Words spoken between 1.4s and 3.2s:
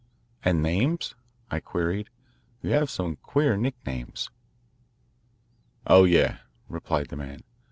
I queried. "You have some